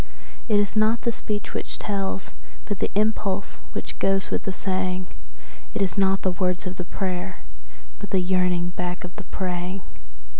So 0.47 0.55
it 0.55 0.59
is 0.59 0.75
not 0.75 1.01
the 1.01 1.11
speech 1.11 1.53
which 1.53 1.77
tells, 1.77 2.33
but 2.65 2.79
the 2.79 2.89
impulse 2.95 3.59
which 3.73 3.99
goes 3.99 4.31
with 4.31 4.45
the 4.45 4.51
saying; 4.51 5.05
And 5.05 5.75
it 5.75 5.81
is 5.83 5.95
not 5.95 6.23
the 6.23 6.31
words 6.31 6.65
of 6.65 6.77
the 6.77 6.85
prayer, 6.85 7.41
but 7.99 8.09
the 8.09 8.19
yearning 8.19 8.69
back 8.71 9.03
of 9.03 9.15
the 9.17 9.25
praying. 9.25 9.83